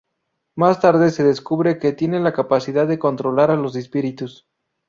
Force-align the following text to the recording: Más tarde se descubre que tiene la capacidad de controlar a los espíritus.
Más 0.55 0.79
tarde 0.81 1.11
se 1.11 1.23
descubre 1.23 1.77
que 1.77 1.91
tiene 1.93 2.19
la 2.19 2.33
capacidad 2.33 2.87
de 2.87 2.97
controlar 2.97 3.51
a 3.51 3.55
los 3.55 3.75
espíritus. 3.75 4.47